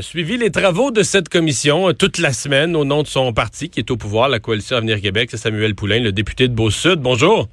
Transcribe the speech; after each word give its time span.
Suivi 0.00 0.36
les 0.36 0.50
travaux 0.50 0.90
de 0.90 1.02
cette 1.02 1.28
commission 1.28 1.88
euh, 1.88 1.92
toute 1.92 2.18
la 2.18 2.32
semaine 2.32 2.76
au 2.76 2.84
nom 2.84 3.02
de 3.02 3.08
son 3.08 3.32
parti 3.32 3.68
qui 3.68 3.80
est 3.80 3.90
au 3.90 3.96
pouvoir, 3.96 4.28
la 4.28 4.38
Coalition 4.38 4.76
Avenir 4.76 5.00
Québec. 5.00 5.28
C'est 5.30 5.38
Samuel 5.38 5.74
Poulain, 5.74 6.00
le 6.00 6.12
député 6.12 6.46
de 6.46 6.54
Beau-Sud. 6.54 7.00
Bonjour. 7.00 7.48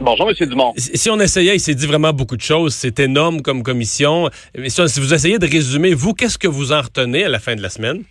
Bonjour, 0.00 0.30
M. 0.30 0.48
Dumont. 0.48 0.72
Si 0.76 1.10
on 1.10 1.20
essayait, 1.20 1.56
il 1.56 1.60
s'est 1.60 1.74
dit 1.74 1.86
vraiment 1.86 2.12
beaucoup 2.12 2.36
de 2.36 2.42
choses. 2.42 2.74
C'est 2.74 2.98
énorme 3.00 3.42
comme 3.42 3.62
commission. 3.62 4.30
Mais 4.56 4.70
si 4.70 5.00
vous 5.00 5.12
essayez 5.12 5.38
de 5.38 5.46
résumer, 5.46 5.92
vous, 5.92 6.14
qu'est-ce 6.14 6.38
que 6.38 6.48
vous 6.48 6.72
en 6.72 6.80
retenez 6.80 7.24
à 7.24 7.28
la 7.28 7.38
fin 7.38 7.54
de 7.54 7.60
la 7.60 7.68
semaine? 7.68 8.04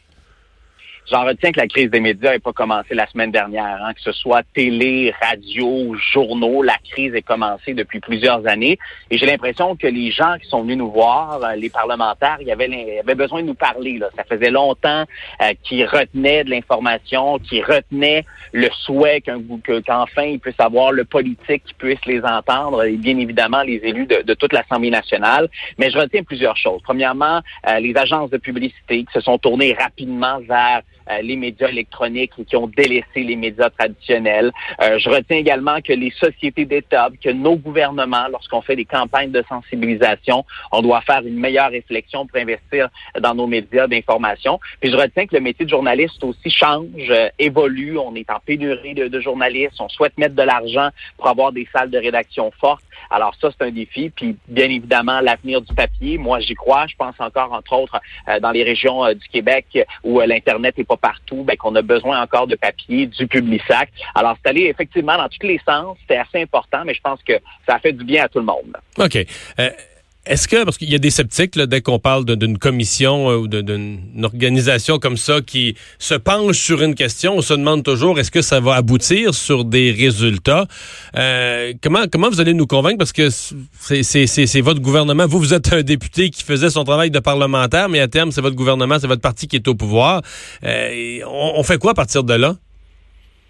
J'en 1.12 1.26
retiens 1.26 1.52
que 1.52 1.60
la 1.60 1.68
crise 1.68 1.90
des 1.90 2.00
médias 2.00 2.32
n'est 2.34 2.40
pas 2.40 2.54
commencée 2.54 2.94
la 2.94 3.08
semaine 3.08 3.32
dernière, 3.32 3.80
hein, 3.84 3.94
que 3.94 4.02
ce 4.02 4.12
soit 4.12 4.44
télé, 4.54 5.12
radio, 5.22 5.96
journaux, 6.14 6.62
la 6.62 6.78
crise 6.92 7.16
est 7.16 7.24
commencée 7.24 7.74
depuis 7.74 8.00
plusieurs 8.00 8.46
années. 8.46 8.78
Et 9.10 9.18
j'ai 9.18 9.26
l'impression 9.26 9.76
que 9.76 9.88
les 9.88 10.12
gens 10.12 10.36
qui 10.40 10.48
sont 10.48 10.62
venus 10.62 10.78
nous 10.78 10.92
voir, 10.92 11.44
euh, 11.44 11.56
les 11.56 11.70
parlementaires, 11.70 12.38
ils 12.42 12.52
avaient, 12.52 13.00
avaient 13.00 13.16
besoin 13.16 13.42
de 13.42 13.48
nous 13.48 13.56
parler. 13.56 13.98
Là. 13.98 14.10
Ça 14.16 14.24
faisait 14.24 14.52
longtemps 14.52 15.06
euh, 15.42 15.54
qu'ils 15.64 15.86
retenaient 15.86 16.44
de 16.44 16.52
l'information, 16.52 17.40
qu'ils 17.40 17.64
retenaient 17.64 18.24
le 18.52 18.70
souhait 18.86 19.22
qu'enfin 19.22 20.24
ils 20.24 20.40
puissent 20.40 20.60
avoir 20.60 20.92
le 20.92 21.06
politique 21.06 21.64
qui 21.66 21.74
puisse 21.74 22.04
les 22.06 22.22
entendre, 22.24 22.84
et 22.84 22.98
bien 22.98 23.18
évidemment 23.18 23.62
les 23.64 23.80
élus 23.84 24.06
de, 24.06 24.34
toute 24.34 24.54
l'Assemblée 24.54 24.90
nationale. 24.90 25.50
Mais 25.78 25.90
je 25.90 25.98
retiens 25.98 26.24
plusieurs 26.24 26.58
choses. 26.58 26.82
Premièrement, 26.84 27.42
euh, 27.68 27.80
les 27.80 27.96
agences 27.96 28.30
de 28.30 28.38
publicité 28.38 29.06
qui 29.06 29.14
se 29.14 29.22
sont 29.22 29.38
tournées 29.38 29.76
rapidement 29.78 30.40
vers 30.48 30.82
les 31.22 31.36
médias 31.36 31.68
électroniques 31.70 32.32
qui 32.48 32.56
ont 32.56 32.68
délaissé 32.68 33.24
les 33.24 33.36
médias 33.36 33.70
traditionnels. 33.70 34.52
Euh, 34.82 35.00
je 35.00 35.10
retiens 35.10 35.38
également 35.38 35.82
que 35.82 35.94
les 35.94 36.12
sociétés 36.12 36.66
d'État, 36.66 37.10
que 37.22 37.30
nos 37.30 37.56
gouvernements, 37.56 38.28
lorsqu'on 38.32 38.62
fait 38.62 38.76
des 38.76 38.86
campagnes 38.86 39.32
de 39.32 39.44
sensibilisation, 39.48 40.46
on 40.72 40.82
doit 40.82 41.02
faire 41.02 41.22
une 41.26 41.40
meilleure 41.40 41.72
réflexion 41.72 42.26
pour 42.26 42.40
investir 42.40 42.90
dans 43.20 43.34
nos 43.34 43.48
médias 43.48 43.88
d'information. 43.88 44.60
Puis 44.80 44.92
je 44.92 44.98
retiens 44.98 45.26
que 45.26 45.36
le 45.36 45.42
métier 45.42 45.66
de 45.66 45.70
journaliste 45.70 46.24
aussi 46.24 46.50
change, 46.50 46.86
euh, 47.10 47.30
évolue. 47.40 47.98
On 47.98 48.16
est 48.16 48.30
en 48.30 48.40
pénurie 48.46 48.94
de, 48.94 49.08
de 49.08 49.20
journalistes. 49.20 49.80
On 49.80 49.90
souhaite 49.90 50.18
mettre 50.18 50.36
de 50.36 50.44
l'argent 50.44 50.90
pour 51.18 51.28
avoir 51.28 51.52
des 51.52 51.68
salles 51.74 51.90
de 51.90 51.98
rédaction 51.98 52.52
fortes. 52.60 52.84
Alors 53.10 53.34
ça, 53.42 53.50
c'est 53.52 53.66
un 53.66 53.72
défi. 53.72 54.10
Puis 54.10 54.38
bien 54.48 54.66
évidemment, 54.66 55.20
l'avenir 55.22 55.62
du 55.62 55.74
papier, 55.74 56.18
moi 56.18 56.40
j'y 56.40 56.54
crois. 56.54 56.86
Je 56.88 56.96
pense 56.96 57.16
encore, 57.20 57.54
entre 57.54 57.74
autres, 57.74 58.00
dans 58.42 58.52
les 58.52 58.64
régions 58.64 59.12
du 59.14 59.28
Québec 59.30 59.66
où 60.04 60.20
l'Internet 60.20 60.78
n'est 60.78 60.84
pas 60.84 60.98
partout, 61.00 61.44
ben, 61.44 61.58
qu'on 61.58 61.76
a 61.76 61.82
besoin 61.82 62.22
encore 62.22 62.48
de 62.48 62.56
papier, 62.56 63.08
du 63.08 63.60
sac. 63.68 63.90
Alors, 64.16 64.38
c'est 64.42 64.50
allé 64.50 64.64
effectivement 64.64 65.18
dans 65.18 65.28
tous 65.28 65.46
les 65.46 65.60
sens. 65.68 65.98
C'était 66.02 66.18
assez 66.18 66.42
important, 66.42 66.84
mais 66.86 66.94
je 66.94 67.02
pense 67.02 67.22
que 67.24 67.34
ça 67.68 67.76
a 67.76 67.80
fait 67.80 67.94
du 67.94 68.04
bien 68.04 68.26
à 68.26 68.30
tout 68.30 68.40
le 68.40 68.46
monde. 68.46 68.78
OK. 68.98 69.16
Euh, 69.60 69.70
est-ce 70.30 70.48
que, 70.48 70.64
parce 70.64 70.78
qu'il 70.78 70.92
y 70.92 70.96
a 70.96 71.00
des 71.00 71.10
sceptiques, 71.10 71.58
dès 71.58 71.82
qu'on 71.82 71.98
parle 71.98 72.24
d'une 72.24 72.60
commission 72.60 73.32
euh, 73.32 73.38
ou 73.38 73.48
d'une 73.48 74.00
organisation 74.24 75.00
comme 75.00 75.18
ça 75.18 75.42
qui 75.42 75.76
se 75.98 76.14
penche 76.14 76.60
sur 76.60 76.84
une 76.84 76.94
question, 76.94 77.38
on 77.38 77.42
se 77.42 77.56
demande 77.56 77.84
toujours 77.84 78.20
est-ce 78.20 78.30
que 78.30 78.44
ça 78.44 78.60
va 78.60 78.76
aboutir 78.76 79.34
sur 79.34 79.66
des 79.66 79.92
résultats? 79.92 80.68
Euh, 81.18 81.74
comment, 81.82 82.04
comment 82.12 82.30
vous 82.30 82.40
allez 82.40 82.54
nous 82.54 82.68
convaincre? 82.68 83.00
Parce 83.00 83.12
que 83.12 83.30
c'est 83.32 84.62
votre 84.62 84.82
gouvernement. 84.82 85.26
Vous, 85.26 85.40
vous 85.40 85.56
êtes 85.56 85.74
un 85.74 85.82
député 85.82 86.30
qui 86.30 86.44
faisait 86.44 86.70
son 86.70 86.84
travail 86.84 87.10
de 87.10 87.20
parlementaire, 87.20 87.90
mais 87.90 88.00
à 88.00 88.08
terme, 88.08 88.32
c'est 88.32 88.42
votre 88.42 88.56
gouvernement, 88.56 89.00
c'est 89.00 89.08
votre 89.08 89.22
parti 89.22 89.48
qui 89.48 89.56
est 89.56 89.68
au 89.68 89.74
pouvoir. 89.74 90.22
Euh, 90.64 91.22
on 91.26 91.64
fait 91.64 91.80
quoi 91.80 91.92
à 91.92 91.96
partir 91.96 92.24
de 92.24 92.36
là? 92.36 92.56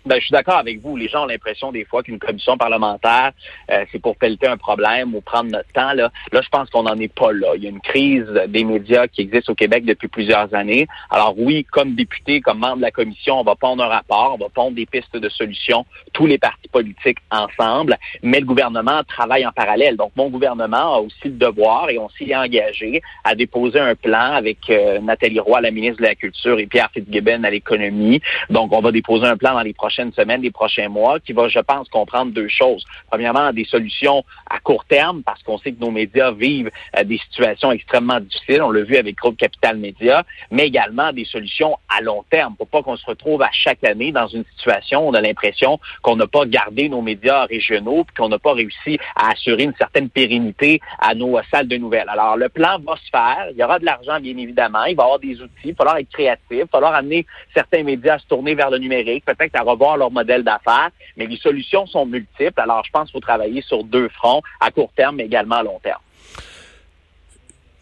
Ben, 0.10 0.16
je 0.20 0.26
suis 0.26 0.32
d'accord 0.32 0.58
avec 0.58 0.82
vous. 0.82 0.98
Les 0.98 1.08
gens 1.08 1.26
ont 1.26 1.28
l'impression 1.28 1.72
des 1.72 1.86
fois 1.86 2.02
qu'une 2.02 2.18
commission 2.18 2.58
parlementaire, 2.58 3.32
euh, 3.70 3.86
c'est 3.92 4.02
pour 4.02 4.18
pelleter 4.18 4.48
un 4.48 4.58
problème 4.58 5.14
ou 5.14 5.22
prendre 5.22 5.52
notre 5.52 5.72
temps. 5.72 5.94
Là, 5.94 6.10
là 6.32 6.42
je 6.42 6.50
pense 6.50 6.68
qu'on 6.72 6.82
n'en 6.82 6.98
est 6.98 7.14
pas 7.14 7.32
là. 7.32 7.50
Il 7.56 7.64
y 7.64 7.68
a 7.68 7.70
une 7.70 7.80
crise 7.80 8.26
des 8.48 8.64
médias 8.64 9.06
qui 9.06 9.22
existe 9.22 9.52
au 9.52 9.54
Québec 9.54 9.86
depuis 9.86 10.08
plusieurs 10.08 10.52
années. 10.56 10.88
Alors 11.12 11.36
oui, 11.38 11.64
comme 11.64 11.94
député, 11.94 12.42
comme 12.42 12.58
membre 12.58 12.78
de 12.78 12.82
la 12.82 12.90
commission, 12.90 13.40
on 13.40 13.44
va 13.44 13.54
pondre 13.54 13.84
un 13.84 13.88
rapport, 13.88 14.34
on 14.34 14.44
va 14.44 14.50
pondre 14.50 14.72
des 14.72 14.88
pistes 14.88 15.16
de 15.16 15.30
solutions, 15.30 15.86
tous 16.12 16.26
les 16.26 16.40
partis 16.40 16.70
politiques 16.70 17.20
ensemble, 17.30 17.96
mais 18.24 18.40
le 18.40 18.48
gouvernement 18.48 19.04
travaille 19.04 19.46
en 19.46 19.52
parallèle. 19.52 19.96
Donc 19.96 20.12
mon 20.16 20.30
gouvernement 20.30 20.96
a 20.96 21.00
aussi 21.02 21.26
le 21.26 21.38
devoir, 21.38 21.92
et 21.92 22.00
on 22.00 22.10
s'y 22.10 22.32
est 22.32 22.36
engagé, 22.36 23.04
à 23.24 23.36
déposer 23.36 23.80
un 23.80 23.94
plan 23.94 24.32
avec 24.34 24.72
euh, 24.72 24.98
Nathalie 25.02 25.40
Roy, 25.40 25.62
la 25.62 25.70
ministre 25.70 25.98
de 25.98 26.08
la 26.08 26.16
Culture, 26.16 26.58
et 26.58 26.66
Pierre 26.66 26.90
Fitzgibbon 26.96 27.44
à 27.44 27.52
l'économie. 27.52 28.22
Donc 28.50 28.74
on 28.74 28.82
va 28.82 28.92
déposer 28.92 29.28
un 29.28 29.38
plan 29.38 29.54
dans 29.54 29.62
les 29.62 29.74
prochaines 29.74 29.99
semaines, 30.14 30.42
les 30.42 30.52
prochains 30.52 30.90
mois, 30.90 31.20
qui 31.20 31.34
va, 31.34 31.48
je 31.48 31.60
pense, 31.60 31.88
comprendre 31.90 32.32
deux 32.32 32.48
choses. 32.48 32.84
Premièrement, 33.10 33.52
des 33.54 33.66
solutions 33.66 34.24
à 34.50 34.60
court 34.60 34.86
terme, 34.86 35.22
parce 35.24 35.42
qu'on 35.44 35.58
sait 35.58 35.72
que 35.72 35.80
nos 35.80 35.92
médias 35.92 36.32
vivent 36.32 36.72
euh, 36.98 37.04
des 37.04 37.18
situations 37.18 37.72
extrêmement 37.72 38.20
difficiles. 38.20 38.62
On 38.62 38.72
l'a 38.72 38.84
vu 38.84 38.98
avec 38.98 39.16
Groupe 39.16 39.38
Capital 39.38 39.78
Média, 39.78 40.24
mais 40.52 40.68
également 40.68 41.12
des 41.14 41.26
solutions 41.26 41.78
à 41.90 42.02
long 42.02 42.24
terme, 42.30 42.56
pour 42.56 42.68
pas 42.68 42.82
qu'on 42.82 42.98
se 42.98 43.06
retrouve 43.06 43.42
à 43.42 43.50
chaque 43.52 43.84
année 43.84 44.12
dans 44.12 44.28
une 44.28 44.46
situation 44.56 45.06
où 45.06 45.10
on 45.10 45.14
a 45.14 45.22
l'impression 45.22 45.80
qu'on 46.02 46.16
n'a 46.16 46.28
pas 46.28 46.46
gardé 46.46 46.90
nos 46.90 47.02
médias 47.02 47.46
régionaux, 47.46 48.04
puis 48.06 48.16
qu'on 48.16 48.30
n'a 48.30 48.40
pas 48.40 48.54
réussi 48.54 49.00
à 49.16 49.32
assurer 49.32 49.64
une 49.64 49.76
certaine 49.76 50.10
pérennité 50.10 50.82
à 51.00 51.14
nos 51.16 51.40
salles 51.52 51.68
de 51.68 51.78
nouvelles. 51.78 52.10
Alors, 52.10 52.38
le 52.38 52.50
plan 52.50 52.80
va 52.80 52.96
se 52.96 53.10
faire. 53.10 53.48
Il 53.52 53.58
y 53.58 53.64
aura 53.64 53.80
de 53.80 53.86
l'argent, 53.86 54.20
bien 54.20 54.38
évidemment. 54.38 54.86
Il 54.86 54.96
va 54.96 55.04
y 55.04 55.06
avoir 55.06 55.20
des 55.20 55.42
outils. 55.42 55.52
Il 55.66 55.72
va 55.72 55.78
falloir 55.78 55.98
être 55.98 56.10
créatif. 56.10 56.46
Il 56.52 56.60
va 56.60 56.68
falloir 56.68 56.94
amener 56.94 57.26
certains 57.54 57.84
médias 57.84 58.16
à 58.16 58.20
se 58.20 58.28
tourner 58.28 58.56
vers 58.56 58.70
le 58.70 58.78
numérique, 58.78 59.26
peut-être 59.26 59.56
à 59.56 59.64
voir 59.80 59.98
leur 59.98 60.12
modèle 60.12 60.44
d'affaires, 60.44 60.92
mais 61.18 61.26
les 61.26 61.38
solutions 61.38 61.88
sont 61.88 62.06
multiples. 62.06 62.60
Alors, 62.60 62.84
je 62.86 62.92
pense 62.92 63.06
qu'il 63.06 63.14
faut 63.14 63.28
travailler 63.32 63.62
sur 63.62 63.84
deux 63.84 64.10
fronts, 64.10 64.42
à 64.60 64.70
court 64.70 64.92
terme, 64.96 65.16
mais 65.16 65.26
également 65.26 65.56
à 65.56 65.64
long 65.64 65.80
terme. 65.82 66.02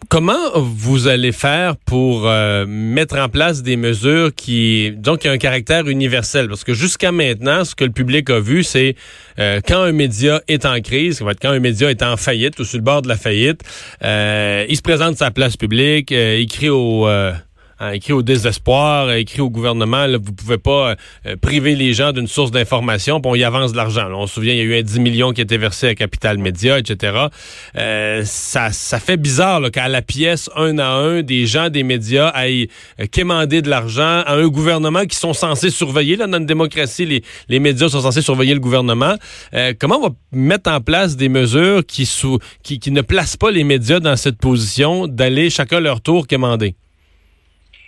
Comment 0.08 0.52
vous 0.54 1.06
allez 1.06 1.32
faire 1.32 1.76
pour 1.76 2.26
euh, 2.26 2.64
mettre 2.66 3.18
en 3.18 3.28
place 3.28 3.62
des 3.62 3.76
mesures 3.76 4.34
qui, 4.34 4.90
donc, 4.92 5.26
ont 5.26 5.30
un 5.30 5.36
caractère 5.36 5.86
universel? 5.86 6.48
Parce 6.48 6.64
que 6.64 6.72
jusqu'à 6.72 7.12
maintenant, 7.12 7.62
ce 7.66 7.74
que 7.74 7.84
le 7.84 7.90
public 7.90 8.30
a 8.30 8.40
vu, 8.40 8.62
c'est 8.62 8.94
euh, 9.38 9.60
quand 9.68 9.82
un 9.82 9.92
média 9.92 10.40
est 10.48 10.64
en 10.64 10.80
crise, 10.80 11.22
quand 11.42 11.50
un 11.50 11.58
média 11.58 11.90
est 11.90 12.02
en 12.02 12.16
faillite 12.16 12.58
ou 12.58 12.64
sur 12.64 12.78
le 12.78 12.84
bord 12.84 13.02
de 13.02 13.08
la 13.08 13.16
faillite, 13.16 13.60
euh, 14.02 14.64
il 14.66 14.76
se 14.76 14.82
présente 14.82 15.18
sa 15.18 15.30
place 15.30 15.58
publique, 15.58 16.10
il 16.10 16.46
crie 16.46 16.70
au 16.70 17.06
Hein, 17.80 17.92
écrit 17.92 18.12
au 18.12 18.22
désespoir, 18.22 19.12
écrit 19.12 19.40
au 19.40 19.50
gouvernement, 19.50 20.06
là, 20.06 20.18
vous 20.20 20.32
pouvez 20.32 20.58
pas 20.58 20.96
euh, 21.26 21.36
priver 21.40 21.76
les 21.76 21.92
gens 21.92 22.10
d'une 22.10 22.26
source 22.26 22.50
d'information, 22.50 23.20
puis 23.20 23.30
on 23.30 23.34
y 23.36 23.44
avance 23.44 23.70
de 23.70 23.76
l'argent. 23.76 24.08
On 24.12 24.26
se 24.26 24.34
souvient, 24.34 24.52
il 24.52 24.58
y 24.58 24.60
a 24.60 24.64
eu 24.64 24.78
un 24.78 24.82
10 24.82 24.98
millions 24.98 25.32
qui 25.32 25.40
était 25.40 25.58
versé 25.58 25.86
à 25.86 25.94
Capital 25.94 26.38
Média, 26.38 26.76
etc. 26.76 27.26
Euh, 27.76 28.22
ça, 28.24 28.72
ça 28.72 28.98
fait 28.98 29.16
bizarre 29.16 29.70
qu'à 29.70 29.86
la 29.86 30.02
pièce, 30.02 30.50
un 30.56 30.78
à 30.78 30.88
un, 30.88 31.22
des 31.22 31.46
gens 31.46 31.68
des 31.68 31.84
médias 31.84 32.28
aillent 32.28 32.68
euh, 33.00 33.06
quémander 33.06 33.62
de 33.62 33.70
l'argent 33.70 34.22
à 34.26 34.34
un 34.34 34.48
gouvernement 34.48 35.04
qui 35.04 35.16
sont 35.16 35.32
censés 35.32 35.70
surveiller. 35.70 36.16
Là, 36.16 36.26
dans 36.26 36.38
une 36.38 36.46
démocratie, 36.46 37.06
les, 37.06 37.22
les 37.48 37.60
médias 37.60 37.88
sont 37.88 38.00
censés 38.00 38.22
surveiller 38.22 38.54
le 38.54 38.60
gouvernement. 38.60 39.14
Euh, 39.54 39.72
comment 39.78 39.98
on 39.98 40.08
va 40.08 40.14
mettre 40.32 40.70
en 40.70 40.80
place 40.80 41.16
des 41.16 41.28
mesures 41.28 41.86
qui, 41.86 42.06
sous, 42.06 42.38
qui, 42.64 42.80
qui 42.80 42.90
ne 42.90 43.02
placent 43.02 43.36
pas 43.36 43.52
les 43.52 43.62
médias 43.62 44.00
dans 44.00 44.16
cette 44.16 44.38
position 44.38 45.06
d'aller 45.06 45.48
chacun 45.48 45.78
leur 45.78 46.00
tour 46.00 46.26
quémander? 46.26 46.74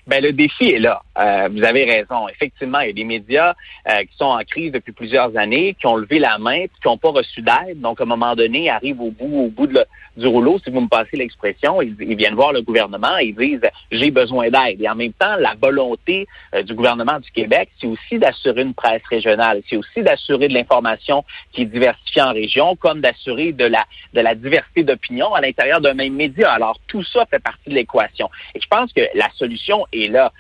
Ben, 0.07 0.23
le 0.23 0.33
défi 0.33 0.71
est 0.71 0.79
là. 0.79 1.03
Euh, 1.21 1.49
vous 1.53 1.63
avez 1.63 1.85
raison. 1.85 2.29
Effectivement, 2.29 2.81
il 2.81 2.87
y 2.89 2.91
a 2.91 2.95
des 2.95 3.05
médias 3.05 3.55
euh, 3.89 4.01
qui 4.05 4.17
sont 4.17 4.25
en 4.25 4.43
crise 4.45 4.73
depuis 4.73 4.93
plusieurs 4.93 5.37
années, 5.37 5.77
qui 5.79 5.87
ont 5.87 5.97
levé 5.97 6.19
la 6.19 6.39
main, 6.39 6.67
qui 6.67 6.87
n'ont 6.87 6.97
pas 6.97 7.11
reçu 7.11 7.43
d'aide. 7.43 7.81
Donc, 7.81 8.01
à 8.01 8.05
un 8.05 8.07
moment 8.07 8.35
donné, 8.35 8.65
ils 8.65 8.71
arrivent 8.71 9.01
au 9.01 9.11
bout, 9.11 9.45
au 9.45 9.49
bout 9.49 9.69
du 10.17 10.27
rouleau, 10.27 10.59
si 10.65 10.71
vous 10.71 10.81
me 10.81 10.89
passez 10.89 11.17
l'expression. 11.17 11.83
Ils, 11.83 11.95
viennent 12.17 12.35
voir 12.35 12.53
le 12.53 12.63
gouvernement 12.63 13.19
et 13.19 13.27
ils 13.27 13.35
disent 13.35 13.61
j'ai 13.91 14.11
besoin 14.11 14.49
d'aide. 14.49 14.81
Et 14.81 14.89
en 14.89 14.95
même 14.95 15.13
temps, 15.13 15.37
la 15.37 15.55
volonté 15.61 16.27
euh, 16.55 16.63
du 16.63 16.75
gouvernement 16.75 17.19
du 17.21 17.31
Québec, 17.31 17.69
c'est 17.81 17.87
aussi 17.87 18.19
d'assurer 18.19 18.63
une 18.63 18.75
presse 18.75 19.03
régionale, 19.09 19.63
c'est 19.69 19.77
aussi 19.77 20.03
d'assurer 20.03 20.49
de 20.49 20.55
l'information 20.55 21.25
qui 21.53 21.63
est 21.63 21.67
diversifiée 21.67 22.23
en 22.23 22.33
région, 22.33 22.77
comme 22.77 23.01
d'assurer 23.01 23.53
de 23.53 23.65
la 23.65 23.85
de 24.15 24.21
la 24.21 24.35
diversité 24.35 24.83
d'opinion 24.85 25.35
à 25.35 25.41
l'intérieur 25.41 25.81
d'un 25.81 25.95
même 25.95 26.15
média. 26.15 26.51
Alors, 26.53 26.79
tout 26.89 27.05
ça 27.05 27.27
fait 27.27 27.39
partie 27.39 27.69
de 27.69 27.75
l'équation. 27.75 28.31
Et 28.55 28.61
je 28.61 28.67
pense 28.69 28.93
que 28.93 29.03
la 29.15 29.29
solution 29.35 29.87
est 29.93 30.11
là. 30.11 30.33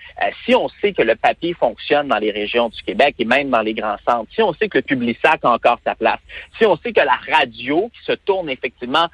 si 0.44 0.54
on 0.54 0.69
sait 0.80 0.92
que 0.92 1.02
le 1.02 1.16
papier 1.16 1.54
fonctionne 1.54 2.08
dans 2.08 2.18
les 2.18 2.30
régions 2.30 2.68
du 2.68 2.82
Québec 2.82 3.14
et 3.18 3.24
même 3.24 3.50
dans 3.50 3.62
les 3.62 3.74
grands 3.74 3.96
centres, 4.08 4.30
si 4.34 4.42
on 4.42 4.52
sait 4.54 4.68
que 4.68 4.78
le 4.78 4.82
Publisac 4.82 5.40
a 5.42 5.50
encore 5.50 5.78
sa 5.84 5.94
place, 5.94 6.18
si 6.58 6.66
on 6.66 6.76
sait 6.76 6.92
que 6.92 7.00
la 7.00 7.18
radio 7.32 7.90
qui 7.94 8.04
se 8.04 8.12
tourne 8.12 8.48
effectivement 8.48 9.06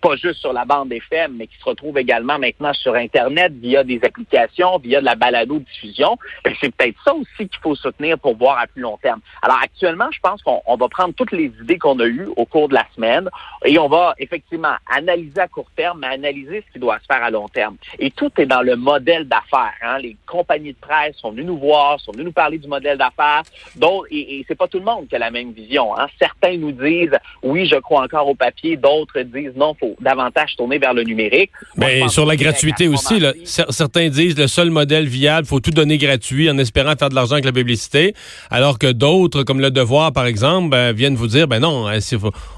pas 0.00 0.16
juste 0.16 0.40
sur 0.40 0.52
la 0.52 0.64
bande 0.64 0.92
FM, 0.92 1.36
mais 1.36 1.46
qui 1.46 1.56
se 1.58 1.64
retrouve 1.64 1.98
également 1.98 2.38
maintenant 2.38 2.72
sur 2.74 2.94
Internet 2.94 3.52
via 3.54 3.84
des 3.84 4.00
applications, 4.04 4.78
via 4.78 5.00
de 5.00 5.04
la 5.04 5.14
balado-diffusion, 5.14 6.18
ben, 6.44 6.54
c'est 6.60 6.74
peut-être 6.74 6.98
ça 7.04 7.14
aussi 7.14 7.48
qu'il 7.48 7.60
faut 7.62 7.74
soutenir 7.74 8.18
pour 8.18 8.36
voir 8.36 8.58
à 8.58 8.66
plus 8.66 8.82
long 8.82 8.98
terme. 8.98 9.20
Alors 9.42 9.58
actuellement, 9.62 10.10
je 10.12 10.20
pense 10.20 10.42
qu'on 10.42 10.76
va 10.76 10.88
prendre 10.88 11.14
toutes 11.14 11.32
les 11.32 11.52
idées 11.62 11.78
qu'on 11.78 11.98
a 12.00 12.06
eues 12.06 12.28
au 12.36 12.44
cours 12.44 12.68
de 12.68 12.74
la 12.74 12.86
semaine 12.94 13.28
et 13.64 13.78
on 13.78 13.88
va 13.88 14.14
effectivement 14.18 14.74
analyser 14.94 15.40
à 15.40 15.48
court 15.48 15.70
terme, 15.76 16.00
mais 16.00 16.08
analyser 16.08 16.64
ce 16.66 16.72
qui 16.72 16.78
doit 16.78 16.98
se 16.98 17.06
faire 17.06 17.22
à 17.22 17.30
long 17.30 17.48
terme. 17.48 17.76
Et 17.98 18.10
tout 18.10 18.30
est 18.38 18.46
dans 18.46 18.62
le 18.62 18.76
modèle 18.76 19.26
d'affaires. 19.26 19.74
Hein. 19.82 19.98
Les 19.98 20.16
compagnies 20.26 20.72
de 20.72 20.78
presse 20.78 20.93
sont 21.20 21.30
venues 21.30 21.44
nous 21.44 21.58
voir, 21.58 22.00
sont 22.00 22.12
venues 22.12 22.24
nous 22.24 22.32
parler 22.32 22.58
du 22.58 22.68
modèle 22.68 22.98
d'affaires. 22.98 23.42
D'autres, 23.76 24.06
et, 24.10 24.38
et 24.38 24.44
c'est 24.46 24.54
pas 24.54 24.68
tout 24.68 24.78
le 24.78 24.84
monde 24.84 25.06
qui 25.08 25.16
a 25.16 25.18
la 25.18 25.30
même 25.30 25.52
vision. 25.52 25.96
Hein. 25.96 26.06
Certains 26.18 26.56
nous 26.56 26.72
disent 26.72 27.16
oui, 27.42 27.66
je 27.66 27.76
crois 27.76 28.02
encore 28.02 28.28
au 28.28 28.34
papier. 28.34 28.76
D'autres 28.76 29.20
disent 29.20 29.52
non, 29.56 29.74
faut 29.78 29.96
davantage 30.00 30.56
tourner 30.56 30.78
vers 30.78 30.94
le 30.94 31.02
numérique. 31.02 31.50
Mais 31.76 32.08
sur 32.08 32.26
la 32.26 32.36
gratuité 32.36 32.88
aussi, 32.88 33.18
là, 33.20 33.32
certains 33.44 34.08
disent 34.08 34.38
le 34.38 34.46
seul 34.46 34.70
modèle 34.70 35.06
viable, 35.06 35.46
faut 35.46 35.60
tout 35.60 35.70
donner 35.70 35.98
gratuit 35.98 36.50
en 36.50 36.58
espérant 36.58 36.94
faire 36.96 37.08
de 37.08 37.14
l'argent 37.14 37.34
avec 37.34 37.44
la 37.44 37.52
publicité, 37.52 38.14
alors 38.50 38.78
que 38.78 38.90
d'autres, 38.90 39.42
comme 39.42 39.60
le 39.60 39.70
Devoir 39.70 40.12
par 40.12 40.26
exemple, 40.26 40.70
ben, 40.70 40.92
viennent 40.92 41.16
vous 41.16 41.26
dire 41.26 41.48
ben 41.48 41.60
non, 41.60 41.88
hein, 41.88 41.98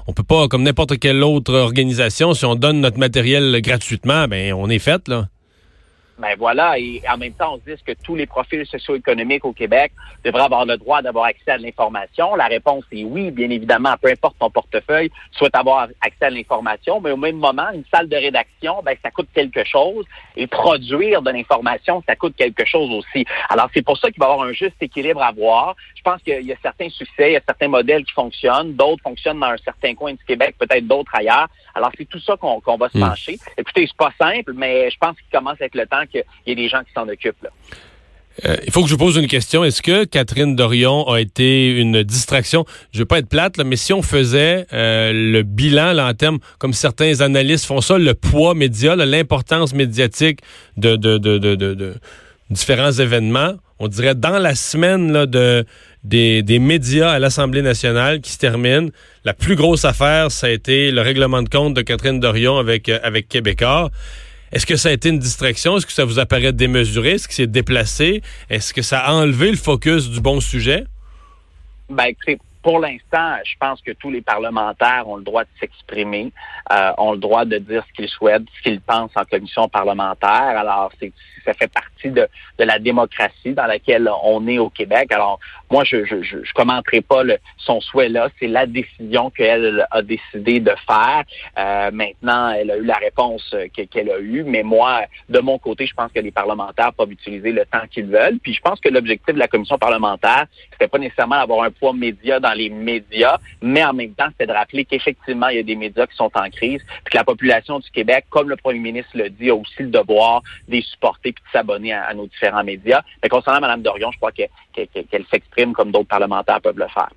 on 0.07 0.13
peut 0.13 0.23
pas, 0.23 0.47
comme 0.47 0.63
n'importe 0.63 0.99
quelle 0.99 1.23
autre 1.23 1.53
organisation, 1.53 2.33
si 2.33 2.45
on 2.45 2.55
donne 2.55 2.81
notre 2.81 2.99
matériel 2.99 3.59
gratuitement, 3.61 4.27
ben 4.27 4.53
on 4.53 4.69
est 4.69 4.79
fait 4.79 5.07
là. 5.07 5.27
Ben 6.19 6.35
voilà, 6.37 6.79
et 6.79 7.01
en 7.07 7.17
même 7.17 7.33
temps, 7.33 7.53
on 7.53 7.57
se 7.57 7.75
dit 7.75 7.83
que 7.85 7.91
tous 8.03 8.15
les 8.15 8.25
profils 8.25 8.65
socio-économiques 8.65 9.45
au 9.45 9.53
Québec 9.53 9.91
devraient 10.25 10.43
avoir 10.43 10.65
le 10.65 10.75
droit 10.77 11.01
d'avoir 11.03 11.25
accès 11.25 11.51
à 11.51 11.57
l'information? 11.57 12.35
La 12.35 12.47
réponse 12.47 12.85
est 12.91 13.03
oui, 13.03 13.29
bien 13.29 13.49
évidemment, 13.51 13.93
peu 14.01 14.09
importe 14.09 14.35
ton 14.39 14.49
portefeuille, 14.49 15.09
tu 15.09 15.37
souhaites 15.37 15.55
avoir 15.55 15.89
accès 16.01 16.25
à 16.25 16.29
l'information, 16.31 16.99
mais 17.01 17.11
au 17.11 17.17
même 17.17 17.37
moment, 17.37 17.69
une 17.71 17.83
salle 17.93 18.09
de 18.09 18.15
rédaction, 18.15 18.81
ben 18.83 18.95
ça 19.03 19.11
coûte 19.11 19.27
quelque 19.33 19.63
chose, 19.63 20.05
et 20.35 20.47
produire 20.47 21.21
de 21.21 21.29
l'information, 21.29 22.03
ça 22.07 22.15
coûte 22.15 22.35
quelque 22.35 22.65
chose 22.65 22.89
aussi. 22.89 23.25
Alors 23.49 23.69
c'est 23.73 23.83
pour 23.83 23.97
ça 23.97 24.09
qu'il 24.09 24.19
va 24.19 24.27
y 24.27 24.31
avoir 24.31 24.47
un 24.47 24.53
juste 24.53 24.75
équilibre 24.81 25.21
à 25.21 25.31
voir. 25.31 25.75
Je 25.95 26.01
pense 26.01 26.21
qu'il 26.23 26.41
y 26.41 26.51
a 26.51 26.55
certains 26.63 26.89
succès, 26.89 27.29
il 27.29 27.33
y 27.33 27.37
a 27.37 27.41
certains 27.45 27.67
modèles 27.67 28.03
qui 28.05 28.13
fonctionnent, 28.13 28.73
d'autres 28.73 29.03
fonctionnent 29.03 29.39
dans 29.39 29.47
un 29.47 29.57
certain 29.57 29.93
coin 29.93 30.13
du 30.13 30.23
Québec, 30.25 30.55
peut-être 30.57 30.87
d'autres 30.87 31.13
ailleurs. 31.13 31.47
Alors 31.75 31.91
c'est 31.95 32.09
tout 32.09 32.19
ça 32.19 32.35
qu'on 32.37 32.77
va 32.77 32.89
se 32.89 32.97
hmm. 32.97 33.01
pencher. 33.01 33.37
Écoutez, 33.55 33.85
c'est 33.85 33.97
pas 33.97 34.11
simple, 34.19 34.53
mais 34.55 34.89
je 34.89 34.97
pense 34.97 35.15
qu'il 35.17 35.29
commence 35.31 35.61
avec 35.61 35.75
le 35.75 35.85
temps 35.85 36.06
qu'il 36.07 36.23
y 36.45 36.55
des 36.55 36.69
gens 36.69 36.83
qui 36.83 36.91
s'en 36.93 37.07
occupent. 37.07 37.47
Euh, 38.45 38.55
il 38.65 38.71
faut 38.71 38.83
que 38.83 38.87
je 38.87 38.93
vous 38.93 38.99
pose 38.99 39.17
une 39.17 39.27
question. 39.27 39.63
Est-ce 39.63 39.81
que 39.81 40.03
Catherine 40.03 40.55
Dorion 40.55 41.07
a 41.07 41.19
été 41.19 41.77
une 41.77 42.03
distraction? 42.03 42.65
Je 42.91 42.99
veux 42.99 43.05
pas 43.05 43.19
être 43.19 43.29
plate, 43.29 43.57
mais 43.57 43.75
si 43.75 43.93
on 43.93 44.01
faisait 44.01 44.67
euh, 44.73 45.11
le 45.13 45.41
bilan 45.43 45.97
en 45.97 46.13
termes, 46.13 46.39
comme 46.59 46.73
certains 46.73 47.21
analystes 47.21 47.65
font 47.65 47.81
ça, 47.81 47.97
le 47.97 48.13
poids 48.13 48.53
média, 48.53 48.95
l'importance 48.95 49.73
médiatique 49.73 50.41
de, 50.77 51.95
différents 52.49 52.91
événements, 52.91 53.53
on 53.79 53.87
dirait 53.87 54.15
dans 54.15 54.37
la 54.37 54.55
semaine 54.55 55.25
de, 55.25 55.65
des, 56.03 56.41
des 56.41 56.59
médias 56.59 57.11
à 57.11 57.19
l'Assemblée 57.19 57.61
nationale 57.61 58.21
qui 58.21 58.31
se 58.31 58.37
termine, 58.37 58.91
la 59.25 59.33
plus 59.33 59.55
grosse 59.55 59.85
affaire, 59.85 60.31
ça 60.31 60.47
a 60.47 60.49
été 60.51 60.91
le 60.91 61.01
règlement 61.01 61.41
de 61.41 61.49
compte 61.49 61.73
de 61.73 61.81
Catherine 61.81 62.19
Dorion 62.19 62.57
avec, 62.57 62.87
euh, 62.87 62.99
avec 63.03 63.27
Québécois. 63.27 63.89
Est-ce 64.51 64.65
que 64.65 64.75
ça 64.75 64.89
a 64.89 64.91
été 64.91 65.09
une 65.09 65.19
distraction? 65.19 65.77
Est-ce 65.77 65.85
que 65.85 65.91
ça 65.91 66.05
vous 66.05 66.19
apparaît 66.19 66.53
démesuré? 66.53 67.11
Est-ce 67.11 67.27
que 67.27 67.33
c'est 67.33 67.47
déplacé? 67.47 68.21
Est-ce 68.49 68.73
que 68.73 68.81
ça 68.81 68.99
a 68.99 69.13
enlevé 69.13 69.51
le 69.51 69.57
focus 69.57 70.09
du 70.09 70.21
bon 70.21 70.39
sujet? 70.39 70.85
Ben, 71.89 72.13
pour 72.61 72.79
l'instant, 72.79 73.37
je 73.43 73.55
pense 73.59 73.81
que 73.81 73.91
tous 73.91 74.11
les 74.11 74.21
parlementaires 74.21 75.07
ont 75.07 75.17
le 75.17 75.23
droit 75.23 75.43
de 75.43 75.49
s'exprimer, 75.59 76.31
euh, 76.71 76.91
ont 76.97 77.13
le 77.13 77.17
droit 77.17 77.45
de 77.45 77.57
dire 77.57 77.83
ce 77.87 77.93
qu'ils 77.93 78.09
souhaitent, 78.09 78.43
ce 78.57 78.61
qu'ils 78.63 78.81
pensent 78.81 79.15
en 79.15 79.23
commission 79.25 79.67
parlementaire. 79.69 80.57
Alors, 80.57 80.91
c'est 80.99 81.11
ça 81.45 81.53
fait 81.53 81.71
partie 81.71 82.09
de, 82.09 82.27
de, 82.59 82.63
la 82.65 82.77
démocratie 82.77 83.53
dans 83.53 83.67
laquelle 83.67 84.09
on 84.23 84.45
est 84.47 84.57
au 84.57 84.69
Québec. 84.69 85.11
Alors, 85.13 85.39
moi, 85.71 85.85
je 85.85 86.03
je, 86.03 86.21
je, 86.21 86.43
je 86.43 86.53
commenterai 86.53 87.01
pas 87.01 87.23
le, 87.23 87.37
son 87.57 87.79
souhait 87.79 88.09
là. 88.09 88.29
C'est 88.39 88.47
la 88.47 88.65
décision 88.65 89.29
qu'elle 89.29 89.87
a 89.89 90.01
décidé 90.01 90.59
de 90.59 90.73
faire. 90.85 91.23
Euh, 91.57 91.91
maintenant, 91.91 92.49
elle 92.49 92.71
a 92.71 92.77
eu 92.77 92.83
la 92.83 92.95
réponse 92.95 93.55
qu'elle 93.73 94.11
a 94.11 94.19
eue. 94.19 94.43
Mais 94.43 94.63
moi, 94.63 95.03
de 95.29 95.39
mon 95.39 95.57
côté, 95.57 95.85
je 95.85 95.93
pense 95.93 96.11
que 96.11 96.19
les 96.19 96.31
parlementaires 96.31 96.93
peuvent 96.93 97.11
utiliser 97.11 97.51
le 97.51 97.65
temps 97.65 97.87
qu'ils 97.89 98.07
veulent. 98.07 98.39
Puis 98.39 98.53
je 98.53 98.61
pense 98.61 98.79
que 98.79 98.89
l'objectif 98.89 99.33
de 99.33 99.39
la 99.39 99.47
commission 99.47 99.77
parlementaire, 99.77 100.45
c'était 100.71 100.87
pas 100.87 100.97
nécessairement 100.97 101.37
d'avoir 101.37 101.63
un 101.63 101.71
poids 101.71 101.93
média 101.93 102.39
dans 102.39 102.46
les 102.53 102.69
médias, 102.69 103.37
mais 103.61 103.83
en 103.83 103.93
même 103.93 104.13
temps, 104.13 104.27
c'est 104.39 104.47
de 104.47 104.51
rappeler 104.51 104.85
qu'effectivement, 104.85 105.47
il 105.49 105.57
y 105.57 105.59
a 105.59 105.63
des 105.63 105.75
médias 105.75 106.07
qui 106.07 106.15
sont 106.15 106.31
en 106.33 106.49
crise, 106.49 106.81
puis 107.03 107.11
que 107.11 107.17
la 107.17 107.23
population 107.23 107.79
du 107.79 107.89
Québec, 107.91 108.25
comme 108.29 108.49
le 108.49 108.55
premier 108.55 108.79
ministre 108.79 109.11
le 109.15 109.29
dit, 109.29 109.49
a 109.49 109.55
aussi 109.55 109.79
le 109.79 109.89
devoir 109.89 110.41
de 110.67 110.81
supporter 110.81 111.31
puis 111.31 111.43
de 111.43 111.51
s'abonner 111.51 111.93
à, 111.93 112.13
nos 112.13 112.27
différents 112.27 112.63
médias. 112.63 113.01
Mais 113.23 113.29
concernant 113.29 113.59
Mme 113.59 113.81
Dorion, 113.81 114.11
je 114.11 114.17
crois 114.17 114.31
qu'elle 114.31 115.25
s'exprime 115.31 115.73
comme 115.73 115.91
d'autres 115.91 116.07
parlementaires 116.07 116.61
peuvent 116.61 116.79
le 116.79 116.87
faire. 116.87 117.09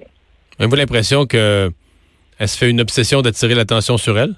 Avez-vous 0.59 0.77
l'impression 0.77 1.27
qu'elle 1.27 1.73
se 2.41 2.59
fait 2.59 2.71
une 2.71 2.81
obsession 2.81 3.23
d'attirer 3.23 3.55
l'attention 3.55 3.97
sur 3.97 4.19
elle? 4.19 4.35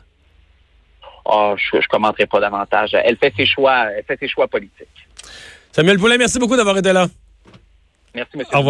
Oh, 1.24 1.54
je 1.56 1.76
ne 1.76 1.82
commenterai 1.88 2.26
pas 2.26 2.40
davantage. 2.40 2.90
Elle 2.94 3.16
fait 3.16 3.32
ses 3.36 3.46
choix, 3.46 3.86
elle 3.96 4.04
fait 4.04 4.18
ses 4.18 4.28
choix 4.28 4.48
politiques. 4.48 4.88
Samuel 5.70 5.98
Poulin, 5.98 6.18
merci 6.18 6.38
beaucoup 6.38 6.56
d'avoir 6.56 6.76
été 6.76 6.92
là. 6.92 7.06
Merci, 8.14 8.36
monsieur. 8.36 8.56